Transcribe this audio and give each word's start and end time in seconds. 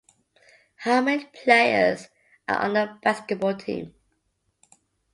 How 0.77 0.99
many 1.01 1.25
players 1.25 2.07
are 2.47 2.57
on 2.57 2.73
the 2.73 2.97
basketball 3.03 3.55
team? 3.55 3.93